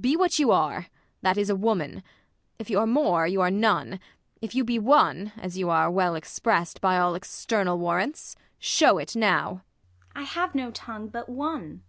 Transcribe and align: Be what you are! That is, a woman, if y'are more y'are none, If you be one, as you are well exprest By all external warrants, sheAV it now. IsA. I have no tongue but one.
Be 0.00 0.16
what 0.16 0.38
you 0.38 0.52
are! 0.52 0.86
That 1.22 1.36
is, 1.36 1.50
a 1.50 1.56
woman, 1.56 2.04
if 2.60 2.70
y'are 2.70 2.86
more 2.86 3.26
y'are 3.26 3.50
none, 3.50 3.98
If 4.40 4.54
you 4.54 4.62
be 4.62 4.78
one, 4.78 5.32
as 5.36 5.58
you 5.58 5.68
are 5.68 5.90
well 5.90 6.14
exprest 6.14 6.80
By 6.80 6.96
all 6.96 7.16
external 7.16 7.76
warrants, 7.76 8.36
sheAV 8.60 9.02
it 9.02 9.16
now. 9.16 9.64
IsA. 10.10 10.10
I 10.14 10.22
have 10.22 10.54
no 10.54 10.70
tongue 10.70 11.08
but 11.08 11.28
one. 11.28 11.82